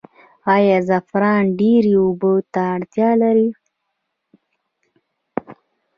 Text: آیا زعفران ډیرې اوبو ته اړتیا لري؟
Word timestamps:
آیا 0.55 0.77
زعفران 0.87 1.43
ډیرې 1.59 1.93
اوبو 2.03 2.33
ته 2.53 2.61
اړتیا 2.75 3.09
لري؟ 3.21 3.49